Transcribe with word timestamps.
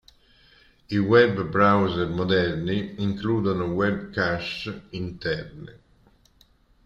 I 0.93 0.97
web 0.99 1.35
browser 1.51 2.07
moderni 2.09 2.79
includono 3.03 3.65
web 3.75 3.97
cache 4.15 4.73
interne. 4.93 5.75